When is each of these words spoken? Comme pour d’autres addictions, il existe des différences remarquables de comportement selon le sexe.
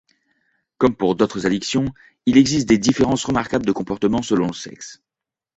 Comme 0.79 0.95
pour 0.95 1.15
d’autres 1.15 1.45
addictions, 1.45 1.93
il 2.25 2.35
existe 2.37 2.67
des 2.67 2.79
différences 2.79 3.23
remarquables 3.23 3.67
de 3.67 3.71
comportement 3.71 4.23
selon 4.23 4.47
le 4.47 4.53
sexe. 4.53 4.99